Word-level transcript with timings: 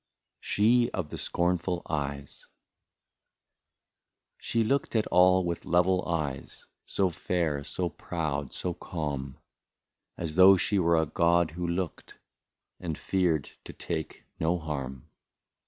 IS9 0.01 0.39
SHE 0.39 0.89
OF 0.95 1.09
THE 1.09 1.17
SCORNFUL 1.19 1.81
EYES. 1.85 2.47
She 4.39 4.63
looked 4.63 4.95
at 4.95 5.05
all 5.05 5.45
with 5.45 5.63
level 5.63 6.03
eyes, 6.09 6.65
So 6.87 7.11
fair, 7.11 7.63
so 7.63 7.89
proud, 7.89 8.51
so 8.51 8.73
calm. 8.73 9.37
As 10.17 10.33
though 10.33 10.57
she 10.57 10.79
were 10.79 10.97
a 10.99 11.05
god 11.05 11.51
who 11.51 11.67
looked, 11.67 12.17
And 12.79 12.97
feared 12.97 13.51
to 13.63 13.73
take 13.73 14.23
no 14.39 14.57
harm. 14.57 15.05